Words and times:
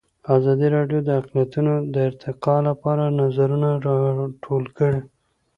ازادي 0.35 0.67
راډیو 0.75 0.99
د 1.03 1.09
اقلیتونه 1.19 1.73
د 1.93 1.95
ارتقا 2.09 2.55
لپاره 2.69 3.03
نظرونه 3.19 3.69
راټول 3.85 4.63
کړي. 4.77 4.99